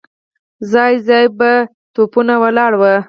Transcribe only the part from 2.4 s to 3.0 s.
ولاړ وو.